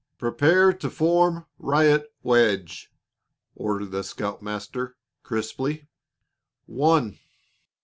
[0.17, 2.91] "Prepare to form riot wedge!"
[3.53, 5.89] ordered the scoutmaster, crisply.
[6.65, 7.19] "One!"